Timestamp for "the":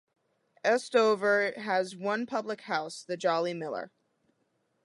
3.03-3.15